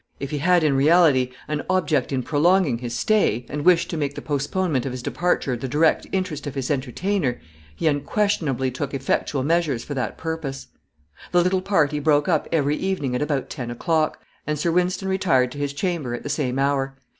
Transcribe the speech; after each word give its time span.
If 0.19 0.31
he 0.31 0.39
had 0.39 0.63
in 0.63 0.75
reality 0.75 1.29
an 1.47 1.61
object 1.69 2.11
in 2.11 2.23
prolonging 2.23 2.79
his 2.79 2.95
stay, 2.95 3.45
and 3.47 3.63
wished 3.63 3.91
to 3.91 3.97
make 3.97 4.15
the 4.15 4.21
postponement 4.23 4.83
of 4.87 4.91
his 4.93 5.03
departure 5.03 5.55
the 5.55 5.67
direct 5.67 6.07
interest 6.11 6.47
of 6.47 6.55
his 6.55 6.71
entertainer, 6.71 7.39
he 7.75 7.85
unquestionably 7.85 8.71
took 8.71 8.95
effectual 8.95 9.43
measures 9.43 9.83
for 9.83 9.93
that 9.93 10.17
purpose. 10.17 10.65
The 11.31 11.43
little 11.43 11.61
party 11.61 11.99
broke 11.99 12.27
up 12.27 12.47
every 12.51 12.77
evening 12.77 13.13
at 13.13 13.21
about 13.21 13.51
ten 13.51 13.69
o'clock, 13.69 14.19
and 14.47 14.57
Sir 14.57 14.71
Wynston 14.71 15.07
retired 15.07 15.51
to 15.51 15.59
his 15.59 15.71
chamber 15.71 16.15
at 16.15 16.23
the 16.23 16.29
same 16.29 16.57
hour. 16.57 16.97